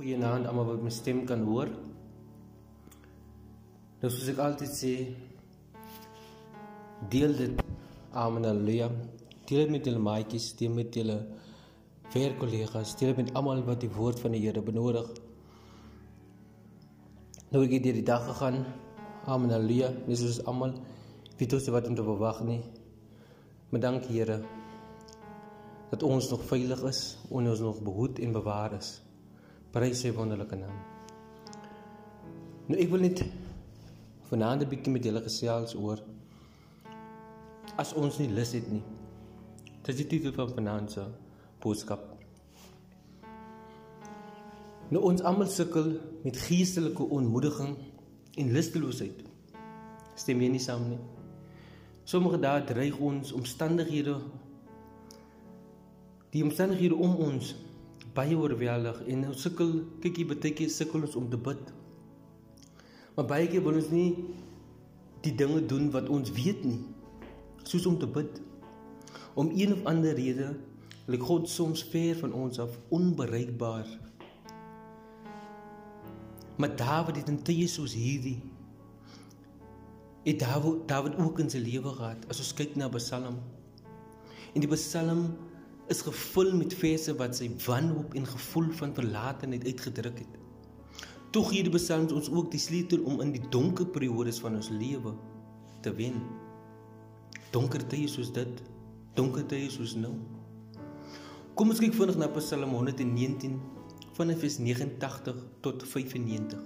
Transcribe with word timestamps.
Goeienaand 0.00 0.46
almal 0.48 0.64
wat 0.64 0.80
my 0.80 0.90
stem 0.96 1.18
kan 1.28 1.42
hoor. 1.44 1.68
Nou 4.00 4.08
soos 4.08 4.30
ek 4.32 4.38
altyd 4.40 4.70
sê, 4.72 4.92
deel 7.12 7.34
dit 7.36 7.58
amen 8.16 8.46
haleluja. 8.48 8.86
Deel 9.44 9.66
dit 9.66 9.74
met 9.74 9.90
julle 9.90 10.00
maatjies, 10.00 10.46
deel 10.56 10.72
met 10.78 10.96
julle 10.96 11.18
werkkollegas, 12.14 12.94
deel 12.96 13.12
dit 13.12 13.20
met 13.26 13.34
almal 13.36 13.60
wat 13.66 13.84
die 13.84 13.90
woord 13.92 14.22
van 14.24 14.32
die 14.32 14.40
Here 14.46 14.62
benodig. 14.64 15.10
Nou 17.50 17.66
ek 17.66 17.76
het 17.76 17.90
hierdie 17.90 18.06
dag 18.08 18.24
gegaan. 18.30 18.62
Amen 19.28 19.52
haleluja. 19.52 19.92
Dis 20.08 20.24
is 20.30 20.40
almal 20.48 20.78
weet 21.36 21.58
ons 21.58 21.68
wat 21.76 21.92
om 21.92 22.00
te 22.00 22.08
verwag 22.08 22.40
nie. 22.48 22.62
Maar 23.68 23.84
dankie 23.84 24.16
Here 24.16 24.40
dat 25.92 26.08
ons 26.08 26.32
nog 26.32 26.48
veilig 26.48 26.88
is 26.88 27.04
en 27.28 27.52
ons 27.52 27.64
nog 27.68 27.84
behoed 27.84 28.24
en 28.24 28.32
bewaar 28.40 28.80
is. 28.80 28.94
Prys 29.70 30.00
sy 30.02 30.10
wonderlike 30.10 30.56
naam. 30.58 30.78
Nou 32.66 32.78
ek 32.78 32.90
wil 32.90 33.04
net 33.06 33.22
vanaand 34.30 34.62
'n 34.62 34.70
bietjie 34.70 34.92
met 34.92 35.04
julle 35.04 35.22
gesels 35.22 35.74
oor 35.74 36.02
as 37.78 37.92
ons 37.94 38.18
nie 38.18 38.28
lus 38.28 38.52
het 38.52 38.66
nie. 38.70 38.82
Dit 39.82 39.94
is 39.94 40.00
die 40.02 40.06
titel 40.06 40.32
van 40.32 40.50
vanaand 40.54 40.90
se 40.90 41.04
boodskap. 41.62 42.02
Nou 44.90 45.02
ons 45.04 45.22
almal 45.22 45.46
sukkel 45.46 46.00
met 46.24 46.36
geestelike 46.36 47.02
onmoediging 47.02 47.76
en 48.36 48.52
lusteloosheid. 48.52 49.22
Stem 50.14 50.40
jy 50.40 50.48
nie 50.48 50.62
saam 50.62 50.88
nie? 50.88 50.98
Sommige 52.04 52.40
dae 52.42 52.64
dreig 52.64 52.98
ons 52.98 53.32
omstandighede 53.32 54.18
die 56.30 56.42
omstandighede 56.42 56.94
om 56.94 57.14
ons 57.16 57.54
baie 58.14 58.36
oorweldig 58.36 59.02
en 59.12 59.28
ons 59.30 59.42
sukkel 59.46 59.72
kykie 60.02 60.26
baie 60.30 60.52
keer 60.56 60.70
sukkel 60.72 61.06
ons 61.06 61.16
om 61.18 61.28
te 61.30 61.38
bid. 61.38 61.62
Maar 63.16 63.28
baie 63.34 63.48
keer 63.50 63.64
wil 63.64 63.78
ons 63.80 63.90
nie 63.92 64.10
die 65.24 65.34
dinge 65.36 65.60
doen 65.68 65.90
wat 65.94 66.08
ons 66.08 66.32
weet 66.32 66.64
nie. 66.64 66.80
Soos 67.62 67.86
om 67.86 67.98
te 68.00 68.08
bid. 68.08 68.40
Om 69.38 69.52
een 69.54 69.74
of 69.76 69.84
ander 69.90 70.16
rede 70.16 70.54
lyk 71.10 71.26
God 71.26 71.48
soms 71.50 71.82
ver 71.90 72.16
van 72.20 72.32
ons 72.36 72.60
af 72.62 72.78
onbereikbaar. 72.88 73.88
Maar 76.60 76.76
Dawid 76.76 77.16
het 77.16 77.28
in 77.32 77.42
tye 77.42 77.66
soos 77.68 77.94
hierdie 77.96 78.38
het 80.24 80.38
Dawid, 80.38 80.88
Dawid 80.88 81.16
ook 81.18 81.38
in 81.40 81.48
sy 81.50 81.62
lewe 81.64 81.94
gehad. 81.96 82.26
As 82.28 82.42
ons 82.42 82.52
kyk 82.56 82.76
na 82.76 82.90
Psalm 82.92 83.40
en 84.50 84.64
die 84.64 84.68
Psalm 84.74 85.30
is 85.90 86.02
gevul 86.06 86.52
met 86.54 86.74
verse 86.78 87.12
wat 87.18 87.34
sy 87.34 87.48
wanhoop 87.64 88.14
en 88.14 88.26
gevoel 88.26 88.68
van 88.78 88.94
verlatenheid 88.94 89.64
uitgedruk 89.66 90.20
het. 90.22 90.36
Tog 91.34 91.50
hierdie 91.54 91.74
psalms 91.74 92.14
ons 92.14 92.30
ook 92.30 92.50
die 92.50 92.62
sleutel 92.62 93.02
om 93.06 93.20
in 93.24 93.32
die 93.34 93.42
donker 93.50 93.86
periodes 93.90 94.38
van 94.42 94.58
ons 94.58 94.70
lewe 94.70 95.14
te 95.82 95.92
wen. 95.98 96.20
Donker 97.54 97.82
tye 97.90 98.06
soos 98.10 98.30
dit, 98.34 98.62
donker 99.18 99.46
tye 99.50 99.66
soos 99.70 99.96
nou. 99.98 100.14
Kom 101.58 101.74
ons 101.74 101.82
kyk 101.82 101.94
vinnig 101.98 102.18
na 102.18 102.30
Psalm 102.38 102.70
119 102.78 103.58
vanaf 104.14 104.42
vers 104.44 104.58
89 104.62 105.42
tot 105.64 105.82
95. 105.86 106.62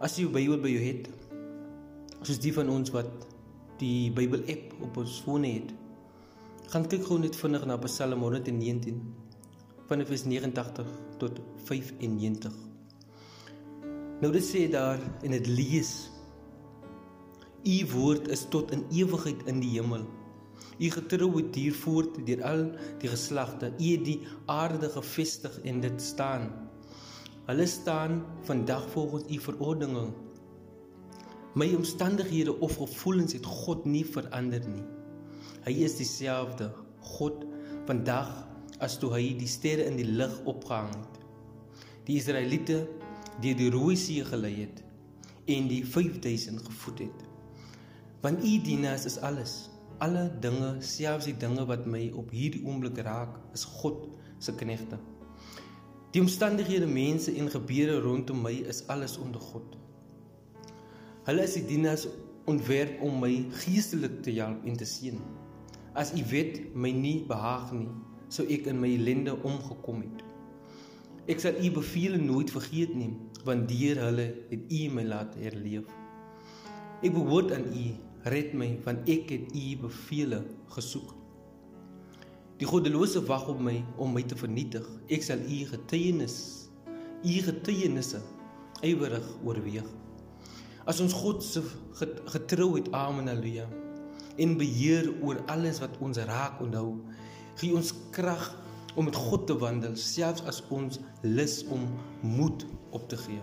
As 0.00 0.16
jy 0.16 0.24
jou 0.24 0.32
Bybel 0.34 0.60
by 0.64 0.72
jou 0.72 0.84
het, 0.84 1.08
soos 2.24 2.40
die 2.40 2.52
van 2.56 2.72
ons 2.72 2.92
wat 2.96 3.28
die 3.80 4.08
Bybel 4.16 4.44
app 4.52 4.72
op 4.88 5.00
ons 5.04 5.20
fone 5.24 5.52
het, 5.58 5.72
gaan 6.74 6.88
kyk 6.90 7.04
gou 7.06 7.20
net 7.22 7.36
vinnig 7.38 7.62
na 7.70 7.76
Psalm 7.84 8.24
119 8.24 8.96
vanaf 9.86 10.08
vers 10.10 10.24
89 10.26 10.88
tot 11.20 11.36
95. 11.68 12.56
Nou 14.18 14.30
dit 14.34 14.42
sê 14.42 14.64
daar 14.72 14.98
en 15.22 15.36
dit 15.36 15.50
lees 15.52 15.92
U 17.64 17.76
woord 17.92 18.26
is 18.34 18.42
tot 18.50 18.74
in 18.74 18.82
ewigheid 18.90 19.44
in 19.52 19.60
die 19.62 19.70
hemel. 19.76 20.02
U 20.82 20.90
getrou 20.96 21.28
het 21.36 21.52
duur 21.54 21.78
voort 21.84 22.18
deur 22.26 22.42
al 22.50 22.66
die 23.04 23.12
geslagte. 23.12 23.70
U 23.78 23.92
het 23.92 24.04
die 24.10 24.18
aarde 24.50 24.90
gevestig 24.96 25.60
en 25.62 25.78
dit 25.84 26.02
staan. 26.02 26.50
Hulle 27.46 27.68
staan 27.70 28.18
vandag 28.50 28.90
volgens 28.96 29.30
u 29.30 29.38
verordeninge. 29.46 30.10
My 31.54 31.70
omstandighede 31.78 32.58
of 32.58 32.76
gevoelens 32.82 33.38
het 33.38 33.46
God 33.46 33.86
nie 33.86 34.04
verander 34.04 34.66
nie. 34.66 34.82
Hy 35.64 35.74
is 35.86 35.96
dieselfde 35.96 36.70
God 37.00 37.44
vandag 37.88 38.30
as 38.84 38.96
toe 39.00 39.12
hy 39.14 39.34
die 39.38 39.48
sterre 39.48 39.86
in 39.88 39.96
die 40.00 40.08
lug 40.08 40.34
opgehang 40.50 40.92
het. 40.92 41.20
Die 42.08 42.18
Israeliete 42.20 42.84
deur 43.42 43.56
die 43.58 43.70
Rooi 43.72 43.96
See 43.96 44.24
gelei 44.24 44.54
het 44.62 44.82
en 45.50 45.68
die 45.68 45.82
5000 45.84 46.62
gevoed 46.64 47.04
het. 47.06 47.24
Want 48.24 48.44
u 48.44 48.58
dienaars 48.64 49.04
is 49.04 49.18
alles. 49.20 49.68
Alle 49.98 50.30
dinge, 50.40 50.76
selfs 50.80 51.28
die 51.28 51.36
dinge 51.36 51.66
wat 51.68 51.84
my 51.86 52.06
op 52.16 52.32
hierdie 52.32 52.64
oomblik 52.64 52.98
raak, 53.04 53.36
is 53.54 53.66
God 53.68 54.08
se 54.42 54.54
knegte. 54.56 54.98
Die 56.14 56.22
omstandighede, 56.22 56.86
mense 56.86 57.34
en 57.34 57.50
gebeure 57.50 58.00
rondom 58.00 58.42
my 58.42 58.54
is 58.70 58.84
alles 58.92 59.16
onder 59.18 59.40
God. 59.40 59.76
Hulle 61.26 61.44
is 61.44 61.56
die 61.58 61.66
dienaars 61.68 62.06
ontwerp 62.50 63.00
om 63.02 63.18
my 63.22 63.32
geestelik 63.64 64.20
te 64.22 64.34
help 64.36 64.64
en 64.68 64.76
te 64.76 64.86
seën. 64.88 65.18
As 65.94 66.12
u 66.12 66.22
wet 66.30 66.60
my 66.74 66.90
nie 66.90 67.20
behaag 67.28 67.72
nie, 67.72 67.88
sou 68.28 68.46
ek 68.50 68.68
in 68.72 68.80
my 68.82 68.90
ellende 68.96 69.36
omgekom 69.46 70.02
het. 70.02 70.24
Ek 71.30 71.40
sal 71.40 71.56
u 71.56 71.70
beveel 71.72 72.18
nooit 72.20 72.50
vergeet 72.52 72.92
nie, 72.98 73.12
want 73.46 73.68
deur 73.70 74.00
hulle 74.08 74.26
het 74.50 74.72
u 74.72 74.80
my 74.92 75.04
laat 75.08 75.36
herleef. 75.40 75.88
Ek 77.04 77.12
behoort 77.14 77.52
aan 77.56 77.68
u, 77.72 77.84
red 78.32 78.52
my, 78.56 78.74
want 78.84 79.08
ek 79.08 79.30
het 79.32 79.52
u 79.56 79.64
beveel 79.84 80.40
gesoek. 80.74 81.14
Die 82.60 82.68
goddelose 82.68 83.24
wag 83.28 83.48
op 83.50 83.58
my 83.60 83.80
om 84.00 84.12
my 84.14 84.22
te 84.22 84.36
vernietig. 84.38 84.84
Ek 85.12 85.24
sal 85.26 85.42
u 85.42 85.64
getuienis, 85.72 86.36
u 87.24 87.34
getuienisse 87.48 88.20
ywerig 88.84 89.26
oorweeg. 89.44 89.88
As 90.86 91.00
ons 91.00 91.14
God 91.16 91.42
se 91.42 91.62
getrouheid, 92.32 92.90
amen, 92.92 93.30
haleluja 93.32 93.68
en 94.36 94.56
beheer 94.58 95.10
oor 95.22 95.38
alles 95.46 95.80
wat 95.82 95.94
ons 96.02 96.18
raak 96.28 96.60
onthou. 96.62 96.96
Gee 97.60 97.74
ons 97.76 97.92
krag 98.14 98.50
om 98.98 99.06
met 99.08 99.16
God 99.18 99.46
te 99.46 99.56
wandel 99.58 99.96
selfs 99.98 100.44
as 100.50 100.62
ons 100.74 101.00
lus 101.22 101.60
om 101.74 101.86
moed 102.22 102.66
op 102.94 103.06
te 103.10 103.18
gee. 103.24 103.42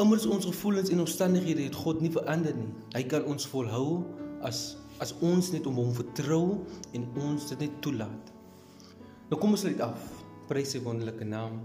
Immers 0.00 0.26
ons 0.26 0.48
gevoelens 0.48 0.90
en 0.90 1.04
omstandighede 1.04 1.68
het 1.68 1.76
God 1.78 2.00
nie 2.02 2.10
verander 2.12 2.56
nie. 2.56 2.72
Hy 2.96 3.04
kan 3.08 3.28
ons 3.30 3.46
volhou 3.48 4.02
as 4.44 4.74
as 5.02 5.10
ons 5.26 5.48
net 5.50 5.64
om 5.66 5.74
hom 5.74 5.88
vertrou 5.90 6.60
en 6.94 7.04
ons 7.18 7.48
dit 7.50 7.64
net 7.64 7.72
toelaat. 7.82 8.28
Nou 9.26 9.40
kom 9.42 9.56
ons 9.56 9.64
lê 9.66 9.72
dit 9.72 9.82
af. 9.82 9.98
Prys 10.46 10.70
sy 10.70 10.80
wonderlike 10.84 11.26
naam. 11.26 11.56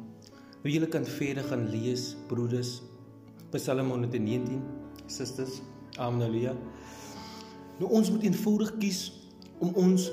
Wie 0.62 0.74
julle 0.74 0.90
kan 0.92 1.06
verder 1.06 1.44
gaan 1.48 1.70
lees, 1.72 2.16
broeders. 2.28 2.82
Psalm 3.54 3.90
119, 3.90 4.60
susters. 5.08 5.62
Halleluja. 5.96 6.52
Nou 7.80 7.92
ons 7.96 8.12
moet 8.12 8.26
eenvoudig 8.28 8.74
kies 8.82 9.00
om 9.64 9.72
ons 9.80 10.10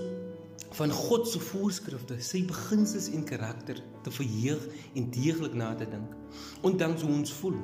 van 0.78 0.92
God 0.92 1.26
se 1.28 1.40
voorskrifte, 1.40 2.18
sy 2.22 2.44
beginsels 2.46 3.08
en 3.14 3.24
karakter 3.26 3.80
te 4.06 4.12
verheug 4.14 4.62
en 4.94 5.10
deeglik 5.14 5.54
na 5.58 5.72
te 5.74 5.88
dink. 5.90 6.14
Ondanks 6.66 7.02
hoe 7.02 7.10
ons 7.10 7.34
voel. 7.40 7.58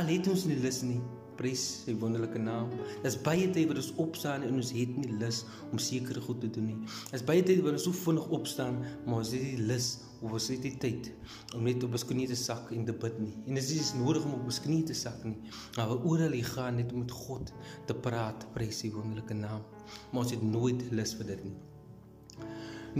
Al 0.00 0.10
het 0.10 0.26
ons 0.30 0.46
nie 0.50 0.58
lus 0.58 0.82
nie, 0.86 0.98
prys 1.40 1.62
sy 1.86 1.96
wonderlike 2.00 2.40
naam. 2.40 2.70
Dis 3.04 3.16
baie 3.24 3.48
tyd 3.54 3.70
wat 3.70 3.80
ons 3.80 3.90
opstaan 4.04 4.44
en 4.46 4.60
ons 4.60 4.72
het 4.76 4.92
nie 5.00 5.16
lus 5.20 5.42
om 5.70 5.80
sekere 5.80 6.22
goed 6.24 6.42
te 6.44 6.52
doen 6.52 6.70
nie. 6.74 6.78
Dis 7.10 7.24
baie 7.26 7.42
tyd 7.46 7.64
wat 7.64 7.78
ons 7.78 7.88
so 7.88 7.96
vinnig 8.04 8.28
opstaan, 8.36 8.80
maar 9.06 9.22
ons 9.22 9.32
het 9.34 9.44
nie 9.46 9.68
lus 9.70 9.90
of 10.20 10.34
ons 10.36 10.50
het 10.52 10.64
nie 10.66 10.74
tyd 10.82 11.08
om 11.56 11.64
net 11.64 11.80
op 11.86 11.96
ons 11.96 12.04
knieë 12.04 12.28
te 12.34 12.36
sak 12.36 12.68
en 12.76 12.84
te 12.88 12.94
bid 13.04 13.16
nie. 13.22 13.32
En 13.48 13.56
dit 13.56 13.72
is 13.76 13.94
nodig 13.96 14.26
om 14.28 14.36
op 14.36 14.50
ons 14.52 14.60
knieë 14.66 14.90
te 14.92 14.96
sak 14.98 15.24
nie. 15.24 15.38
Maar 15.78 15.96
oral 15.96 16.36
jy 16.36 16.44
gaan 16.52 16.80
net 16.80 16.92
om 16.92 17.04
met 17.06 17.14
God 17.22 17.52
te 17.88 17.96
praat, 17.96 18.44
prys 18.54 18.82
sy 18.84 18.92
wonderlike 18.94 19.36
naam. 19.38 19.64
Maar 20.12 20.26
ons 20.26 20.34
het 20.36 20.44
nooit 20.44 20.84
lus 20.92 21.16
vir 21.18 21.32
dit 21.32 21.48
nie. 21.48 21.56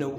Nou 0.00 0.14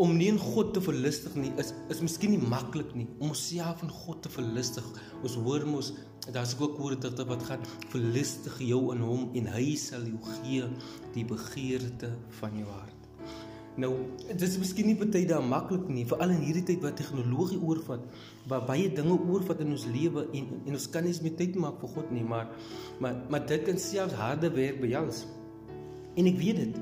om 0.00 0.14
nie 0.16 0.30
in 0.32 0.38
God 0.40 0.72
te 0.72 0.80
verlustig 0.80 1.34
nie 1.36 1.50
is 1.60 1.74
is 1.92 2.00
miskien 2.00 2.32
nie 2.32 2.50
maklik 2.52 2.94
nie 2.96 3.06
om 3.18 3.34
onsself 3.34 3.82
in 3.84 3.90
God 3.92 4.22
te 4.24 4.32
verlustig. 4.32 4.86
Ons 5.20 5.36
hoor 5.36 5.66
mos 5.68 5.92
daar's 6.32 6.54
ook 6.58 6.78
woorde 6.80 7.10
dit 7.10 7.26
wat 7.28 7.42
gaan 7.48 7.66
verlustig 7.92 8.56
jou 8.64 8.80
in 8.94 9.02
hom 9.04 9.28
en 9.36 9.50
hy 9.54 9.74
sal 9.80 10.06
jou 10.08 10.20
gee 10.38 10.68
die 11.16 11.24
begeerte 11.28 12.14
van 12.38 12.56
jou 12.60 12.68
hart. 12.70 12.96
Nou, 13.80 13.90
dit 14.26 14.42
is 14.44 14.56
miskien 14.60 14.88
nie 14.90 14.96
baie 14.98 15.24
dae 15.28 15.40
maklik 15.46 15.86
nie, 15.88 16.04
veral 16.08 16.32
in 16.34 16.42
hierdie 16.42 16.64
tyd 16.68 16.82
wat 16.84 16.96
tegnologie 16.98 17.60
oorvat, 17.62 18.02
waar 18.50 18.64
baie 18.68 18.88
dinge 18.92 19.14
oorvat 19.14 19.60
in 19.64 19.74
ons 19.76 19.86
lewe 19.88 20.26
en 20.36 20.48
en 20.64 20.78
ons 20.78 20.88
kan 20.92 21.06
nie 21.06 21.14
meer 21.24 21.36
tyd 21.38 21.60
maak 21.60 21.78
vir 21.82 21.92
God 21.96 22.14
nie, 22.14 22.24
maar 22.24 22.50
maar 23.00 23.20
maar 23.30 23.44
dit 23.52 23.68
kan 23.68 23.78
selfs 23.80 24.16
harde 24.18 24.52
werk 24.56 24.80
behels. 24.80 25.26
En 26.16 26.26
ek 26.26 26.40
weet 26.40 26.64
dit. 26.64 26.80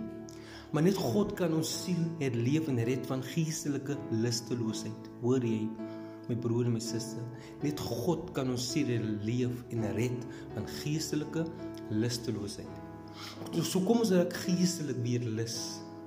Maar 0.73 0.85
net 0.85 0.99
God 1.01 1.33
kan 1.39 1.55
ons 1.57 1.69
siel 1.85 2.01
herleef 2.21 2.67
en 2.69 2.81
red 2.85 3.07
van 3.09 3.23
geestelike 3.25 3.97
lusteloosheid. 4.13 5.07
Hoor 5.23 5.45
jy, 5.45 5.63
my 6.29 6.37
broer 6.37 6.69
en 6.69 6.75
my 6.77 6.83
suster? 6.85 7.25
Net 7.63 7.81
God 7.81 8.35
kan 8.37 8.51
ons 8.53 8.67
siel 8.75 8.91
herleef 8.93 9.63
en 9.73 9.87
red 9.97 10.27
van 10.57 10.69
geestelike 10.83 11.47
lusteloosheid. 11.89 12.85
So, 13.63 13.81
kom 13.81 14.03
ons 14.05 14.13
raak 14.13 14.37
geestelik 14.45 15.01
weer 15.07 15.25
lus. 15.39 15.57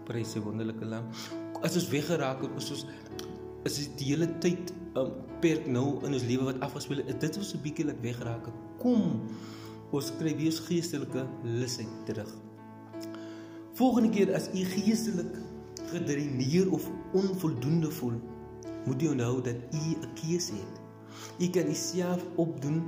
Prys 0.06 0.36
die 0.38 0.44
wonderlike 0.46 0.86
Lam. 0.86 1.10
As 1.66 1.76
ons 1.80 1.90
weggeraak 1.92 2.46
het, 2.46 2.54
is 2.62 2.70
ons 2.78 2.86
is 3.70 3.90
die 3.98 4.12
hele 4.12 4.30
tyd 4.42 4.72
um 4.98 5.12
perk 5.42 5.68
nou 5.70 6.00
in 6.06 6.14
ons 6.18 6.26
lewe 6.26 6.48
wat 6.52 6.62
afgespeel 6.66 7.02
het. 7.06 7.18
Dit 7.22 7.38
was 7.38 7.54
'n 7.54 7.62
bietjie 7.66 7.86
laat 7.86 8.02
weggeraak 8.02 8.46
het. 8.46 8.58
Kom 8.78 9.26
ons 9.92 10.12
kry 10.18 10.36
weer 10.38 10.54
geestelike 10.54 11.26
lusheid 11.44 11.90
terug. 12.06 12.30
Volgende 13.82 14.12
keer 14.14 14.30
as 14.38 14.46
u 14.54 14.62
geestelik 14.62 15.40
gedreineer 15.90 16.68
of 16.72 16.84
onvoldoende 17.18 17.90
voel, 17.92 18.20
moet 18.86 19.02
u 19.02 19.08
onthou 19.08 19.42
dat 19.42 19.56
u 19.74 19.96
'n 19.98 20.14
keuse 20.14 20.54
het. 20.54 20.76
U 21.40 21.50
kan 21.50 21.66
uself 21.68 22.22
opdoen 22.36 22.84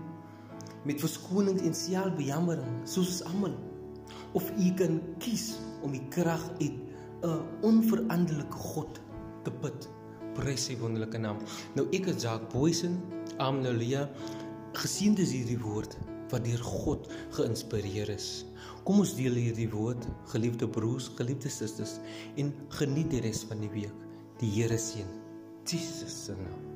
met 0.86 1.00
verskonings 1.00 1.62
en 1.62 1.74
selfbejammering 1.74 2.68
soos 2.84 3.08
ons 3.08 3.24
almal. 3.24 3.56
Of 4.32 4.52
u 4.60 4.74
kan 4.74 5.02
kies 5.18 5.58
om 5.82 5.92
die 5.92 6.08
krag 6.10 6.50
uit 6.62 6.78
'n 7.22 7.42
onveranderlike 7.62 8.58
God 8.58 9.02
te 9.44 9.52
put. 9.52 9.90
Prys 10.34 10.66
sy 10.66 10.78
wonderlike 10.78 11.18
naam. 11.18 11.38
Nou 11.74 11.88
ek 11.90 12.06
is 12.06 12.22
Jacques 12.22 12.54
Boysen. 12.54 13.02
Amelia. 13.38 14.10
Geseënd 14.74 15.20
is 15.20 15.32
hierdie 15.32 15.60
woord 15.60 15.98
wat 16.34 16.46
deur 16.48 16.66
God 16.66 17.08
geïnspireer 17.38 18.12
is. 18.14 18.44
Kom 18.84 19.04
ons 19.04 19.16
deel 19.16 19.38
hierdie 19.40 19.70
woord, 19.72 20.10
geliefde 20.34 20.68
broers, 20.68 21.12
geliefde 21.20 21.52
susters, 21.54 22.00
en 22.42 22.52
geniet 22.80 23.14
die 23.14 23.24
res 23.24 23.46
van 23.48 23.64
die 23.64 23.72
week. 23.74 24.06
Die 24.42 24.52
Here 24.58 24.80
seën. 24.82 25.10
Jesus 25.70 26.26
se 26.26 26.36
naam. 26.36 26.73